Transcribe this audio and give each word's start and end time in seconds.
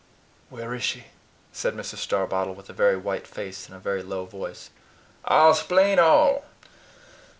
"Where 0.49 0.73
is 0.73 0.81
she?" 0.81 1.03
said 1.51 1.75
Mrs. 1.75 1.97
Starbottle, 1.99 2.55
with 2.55 2.71
a 2.71 2.73
very 2.73 2.97
white 2.97 3.27
face 3.27 3.67
and 3.67 3.75
a 3.75 3.79
very 3.79 4.01
low 4.01 4.25
voice. 4.25 4.71
"I'll 5.25 5.53
splain 5.53 5.99
all. 5.99 6.43